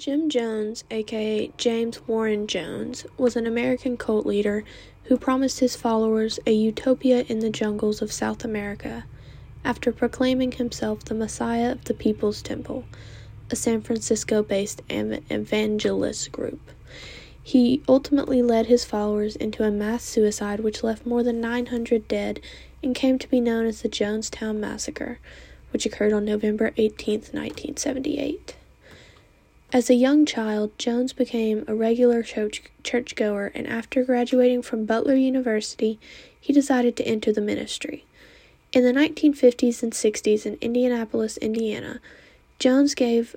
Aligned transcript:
Jim 0.00 0.30
Jones, 0.30 0.82
aka 0.90 1.52
James 1.58 2.00
Warren 2.08 2.46
Jones, 2.46 3.04
was 3.18 3.36
an 3.36 3.46
American 3.46 3.98
cult 3.98 4.24
leader 4.24 4.64
who 5.04 5.18
promised 5.18 5.60
his 5.60 5.76
followers 5.76 6.40
a 6.46 6.52
utopia 6.52 7.26
in 7.28 7.40
the 7.40 7.50
jungles 7.50 8.00
of 8.00 8.10
South 8.10 8.42
America 8.42 9.04
after 9.62 9.92
proclaiming 9.92 10.52
himself 10.52 11.04
the 11.04 11.14
Messiah 11.14 11.72
of 11.72 11.84
the 11.84 11.92
People's 11.92 12.40
Temple, 12.40 12.86
a 13.50 13.56
San 13.56 13.82
Francisco 13.82 14.42
based 14.42 14.80
evangelist 14.88 16.32
group. 16.32 16.70
He 17.42 17.82
ultimately 17.86 18.40
led 18.40 18.68
his 18.68 18.86
followers 18.86 19.36
into 19.36 19.64
a 19.64 19.70
mass 19.70 20.02
suicide 20.02 20.60
which 20.60 20.82
left 20.82 21.04
more 21.04 21.22
than 21.22 21.42
900 21.42 22.08
dead 22.08 22.40
and 22.82 22.94
came 22.94 23.18
to 23.18 23.28
be 23.28 23.38
known 23.38 23.66
as 23.66 23.82
the 23.82 23.88
Jonestown 23.90 24.56
Massacre, 24.60 25.18
which 25.74 25.84
occurred 25.84 26.14
on 26.14 26.24
November 26.24 26.72
18, 26.78 27.16
1978. 27.32 28.56
As 29.72 29.88
a 29.88 29.94
young 29.94 30.26
child, 30.26 30.76
Jones 30.78 31.12
became 31.12 31.64
a 31.68 31.76
regular 31.76 32.24
church 32.24 32.64
churchgoer, 32.82 33.52
and 33.54 33.68
after 33.68 34.02
graduating 34.02 34.62
from 34.62 34.84
Butler 34.84 35.14
University, 35.14 36.00
he 36.40 36.52
decided 36.52 36.96
to 36.96 37.06
enter 37.06 37.32
the 37.32 37.40
ministry. 37.40 38.04
In 38.72 38.82
the 38.82 38.92
1950s 38.92 39.84
and 39.84 39.92
60s 39.92 40.44
in 40.44 40.58
Indianapolis, 40.60 41.36
Indiana, 41.36 42.00
Jones 42.58 42.96
gave 42.96 43.36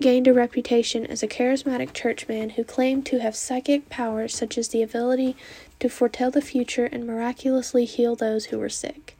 gained 0.00 0.26
a 0.26 0.34
reputation 0.34 1.06
as 1.06 1.22
a 1.22 1.28
charismatic 1.28 1.94
churchman 1.94 2.50
who 2.50 2.64
claimed 2.64 3.06
to 3.06 3.20
have 3.20 3.34
psychic 3.34 3.88
powers 3.88 4.34
such 4.34 4.58
as 4.58 4.68
the 4.68 4.82
ability 4.82 5.34
to 5.78 5.88
foretell 5.88 6.30
the 6.30 6.42
future 6.42 6.86
and 6.86 7.06
miraculously 7.06 7.86
heal 7.86 8.14
those 8.14 8.46
who 8.46 8.58
were 8.58 8.68
sick. 8.68 9.16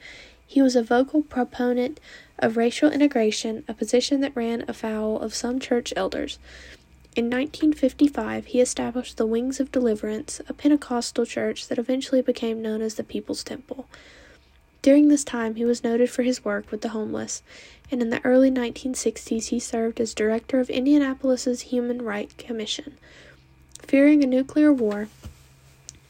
He 0.51 0.63
was 0.63 0.75
a 0.75 0.83
vocal 0.83 1.23
proponent 1.23 2.01
of 2.41 2.57
racial 2.57 2.91
integration, 2.91 3.63
a 3.69 3.73
position 3.73 4.21
that 4.23 4.35
ran 4.35 4.65
afoul 4.67 5.21
of 5.21 5.33
some 5.33 5.61
church 5.61 5.93
elders. 5.95 6.41
In 7.15 7.27
1955, 7.27 8.47
he 8.47 8.61
established 8.61 9.17
the 9.17 9.27
Wings 9.27 9.61
of 9.61 9.71
Deliverance, 9.71 10.41
a 10.49 10.53
Pentecostal 10.53 11.25
church 11.25 11.69
that 11.69 11.79
eventually 11.79 12.21
became 12.21 12.61
known 12.61 12.83
as 12.83 12.97
the 12.97 13.05
People's 13.05 13.45
Temple. 13.45 13.87
During 14.83 15.07
this 15.07 15.23
time, 15.23 15.55
he 15.55 15.65
was 15.65 15.85
noted 15.85 16.11
for 16.11 16.25
his 16.25 16.45
work 16.45 16.73
with 16.73 16.81
the 16.81 16.89
homeless, 16.89 17.45
and 17.89 18.03
in 18.03 18.11
the 18.11 18.25
early 18.25 18.51
1960s, 18.51 19.51
he 19.51 19.61
served 19.61 20.01
as 20.01 20.15
director 20.15 20.59
of 20.59 20.69
Indianapolis's 20.69 21.61
Human 21.61 22.03
Rights 22.03 22.35
Commission. 22.39 22.99
Fearing 23.83 24.25
a 24.25 24.27
nuclear 24.27 24.73
war, 24.73 25.07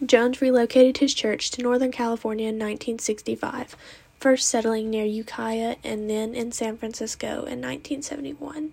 Jones 0.03 0.41
relocated 0.41 0.97
his 0.97 1.13
church 1.13 1.51
to 1.51 1.63
Northern 1.63 1.93
California 1.93 2.49
in 2.49 2.55
1965, 2.55 3.77
first 4.21 4.49
settling 4.49 4.91
near 4.91 5.05
Ukiah 5.05 5.77
and 5.83 6.09
then 6.09 6.35
in 6.35 6.53
San 6.53 6.77
Francisco 6.77 7.27
in 7.27 7.61
1971. 7.63 8.73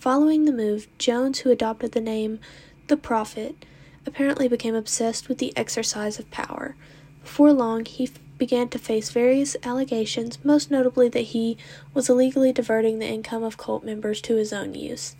Following 0.00 0.46
the 0.46 0.52
move, 0.52 0.88
Jones, 0.98 1.40
who 1.40 1.50
adopted 1.50 1.92
the 1.92 2.00
name 2.00 2.40
The 2.88 2.96
Prophet, 2.96 3.64
apparently 4.06 4.48
became 4.48 4.74
obsessed 4.74 5.28
with 5.28 5.38
the 5.38 5.56
exercise 5.56 6.18
of 6.18 6.30
power. 6.30 6.74
Before 7.22 7.52
long, 7.52 7.84
he 7.84 8.04
f- 8.04 8.18
began 8.38 8.68
to 8.70 8.78
face 8.78 9.10
various 9.10 9.56
allegations, 9.62 10.42
most 10.42 10.70
notably 10.70 11.08
that 11.10 11.20
he 11.20 11.56
was 11.94 12.08
illegally 12.08 12.52
diverting 12.52 12.98
the 12.98 13.06
income 13.06 13.44
of 13.44 13.58
cult 13.58 13.84
members 13.84 14.20
to 14.22 14.36
his 14.36 14.52
own 14.52 14.74
use. 14.74 15.14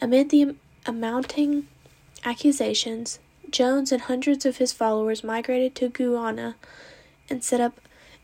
Amid 0.00 0.30
the 0.30 0.42
am- 0.42 0.60
amounting 0.86 1.66
accusations, 2.22 3.18
Jones 3.50 3.90
and 3.90 4.02
hundreds 4.02 4.46
of 4.46 4.58
his 4.58 4.72
followers 4.72 5.24
migrated 5.24 5.74
to 5.76 5.88
Guyana 5.88 6.54
and 7.28 7.42
set 7.42 7.60
up 7.60 7.80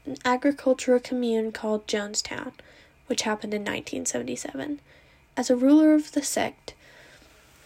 an 0.06 0.16
agricultural 0.24 1.00
commune 1.00 1.52
called 1.52 1.86
Jonestown, 1.86 2.52
which 3.06 3.22
happened 3.22 3.54
in 3.54 3.62
1977. 3.62 4.80
As 5.36 5.50
a 5.50 5.56
ruler 5.56 5.94
of 5.94 6.12
the 6.12 6.22
sect, 6.22 6.74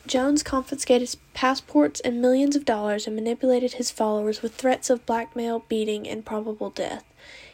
Jones 0.07 0.43
confiscated 0.43 1.15
passports 1.35 2.01
and 2.01 2.21
millions 2.21 2.57
of 2.57 2.65
dollars 2.65 3.07
and 3.07 3.15
manipulated 3.15 3.75
his 3.75 3.91
followers 3.91 4.43
with 4.43 4.55
threats 4.55 4.91
of 4.91 5.07
blackmail, 5.07 5.65
beating, 5.69 6.09
and 6.09 6.25
probable 6.25 6.71
death. 6.71 7.05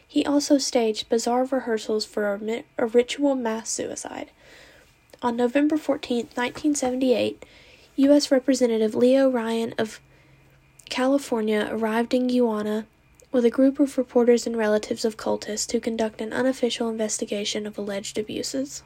He 0.06 0.24
also 0.24 0.56
staged 0.56 1.08
bizarre 1.08 1.44
rehearsals 1.44 2.04
for 2.04 2.32
a, 2.32 2.64
a 2.78 2.86
ritual 2.86 3.34
mass 3.34 3.68
suicide. 3.68 4.30
On 5.20 5.36
November 5.36 5.76
14, 5.76 6.16
1978, 6.34 7.44
U.S. 7.97 8.30
Representative 8.30 8.94
Leo 8.94 9.28
Ryan 9.28 9.74
of 9.76 10.00
California 10.88 11.68
arrived 11.70 12.14
in 12.14 12.28
Guyana 12.28 12.86
with 13.36 13.44
a 13.44 13.50
group 13.50 13.78
of 13.78 13.98
reporters 13.98 14.47
and 14.47 14.56
relatives 14.56 15.04
of 15.04 15.19
cultists 15.19 15.66
to 15.69 15.78
conduct 15.78 16.22
an 16.22 16.32
unofficial 16.32 16.88
investigation 16.88 17.66
of 17.66 17.76
alleged 17.76 18.16
abuses. 18.16 18.82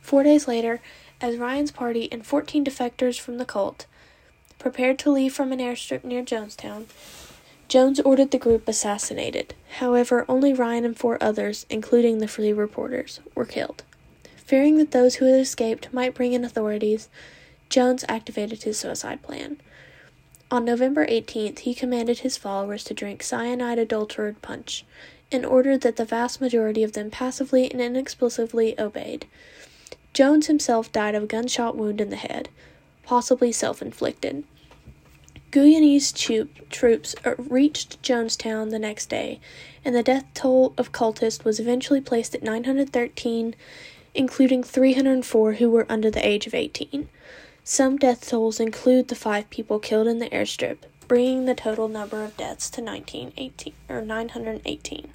Four 0.00 0.24
days 0.24 0.48
later, 0.48 0.80
as 1.20 1.36
Ryan's 1.36 1.70
party 1.70 2.08
and 2.10 2.26
14 2.26 2.64
defectors 2.64 3.20
from 3.20 3.38
the 3.38 3.44
cult 3.44 3.86
prepared 4.58 4.98
to 4.98 5.12
leave 5.12 5.32
from 5.32 5.52
an 5.52 5.60
airstrip 5.60 6.02
near 6.02 6.24
Jonestown, 6.24 6.86
Jones 7.68 8.00
ordered 8.00 8.32
the 8.32 8.38
group 8.38 8.66
assassinated. 8.66 9.54
However, 9.78 10.24
only 10.28 10.52
Ryan 10.52 10.84
and 10.84 10.98
four 10.98 11.16
others, 11.22 11.66
including 11.70 12.18
the 12.18 12.26
free 12.26 12.52
reporters, 12.52 13.20
were 13.36 13.44
killed. 13.44 13.84
Fearing 14.34 14.76
that 14.78 14.90
those 14.90 15.16
who 15.16 15.26
had 15.26 15.40
escaped 15.40 15.94
might 15.94 16.14
bring 16.14 16.32
in 16.32 16.44
authorities, 16.44 17.08
Jones 17.68 18.04
activated 18.08 18.64
his 18.64 18.76
suicide 18.76 19.22
plan. 19.22 19.60
On 20.48 20.64
November 20.64 21.04
18th, 21.06 21.60
he 21.60 21.74
commanded 21.74 22.20
his 22.20 22.36
followers 22.36 22.84
to 22.84 22.94
drink 22.94 23.22
cyanide 23.22 23.80
adulterated 23.80 24.42
punch, 24.42 24.84
and 25.32 25.44
ordered 25.44 25.80
that 25.80 25.96
the 25.96 26.04
vast 26.04 26.40
majority 26.40 26.84
of 26.84 26.92
them 26.92 27.10
passively 27.10 27.68
and 27.70 27.80
inexplicably 27.80 28.78
obeyed. 28.78 29.26
Jones 30.14 30.46
himself 30.46 30.92
died 30.92 31.16
of 31.16 31.24
a 31.24 31.26
gunshot 31.26 31.76
wound 31.76 32.00
in 32.00 32.10
the 32.10 32.16
head, 32.16 32.48
possibly 33.02 33.50
self 33.50 33.82
inflicted. 33.82 34.44
Guyanese 35.50 36.14
troop, 36.14 36.68
troops 36.70 37.16
uh, 37.24 37.34
reached 37.38 38.00
Jonestown 38.02 38.70
the 38.70 38.78
next 38.78 39.06
day, 39.06 39.40
and 39.84 39.96
the 39.96 40.02
death 40.02 40.26
toll 40.32 40.74
of 40.78 40.92
cultists 40.92 41.44
was 41.44 41.58
eventually 41.58 42.00
placed 42.00 42.36
at 42.36 42.42
913, 42.44 43.54
including 44.14 44.62
304 44.62 45.54
who 45.54 45.70
were 45.70 45.86
under 45.88 46.10
the 46.10 46.24
age 46.24 46.46
of 46.46 46.54
18. 46.54 47.08
Some 47.68 47.96
death 47.96 48.28
tolls 48.28 48.60
include 48.60 49.08
the 49.08 49.16
five 49.16 49.50
people 49.50 49.80
killed 49.80 50.06
in 50.06 50.20
the 50.20 50.30
airstrip, 50.30 50.78
bringing 51.08 51.46
the 51.46 51.54
total 51.56 51.88
number 51.88 52.22
of 52.22 52.36
deaths 52.36 52.70
to 52.70 52.80
1918 52.80 53.72
or 53.88 54.02
918. 54.02 55.08